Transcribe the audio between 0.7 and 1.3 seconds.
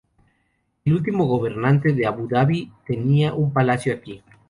El último